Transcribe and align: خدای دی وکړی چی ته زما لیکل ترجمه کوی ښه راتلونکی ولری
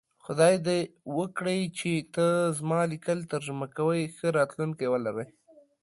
خدای 0.25 0.55
دی 0.67 0.79
وکړی 1.17 1.59
چی 1.77 1.93
ته 2.15 2.25
زما 2.57 2.79
لیکل 2.91 3.19
ترجمه 3.33 3.67
کوی 3.77 4.01
ښه 4.15 4.27
راتلونکی 4.37 4.85
ولری 4.89 5.27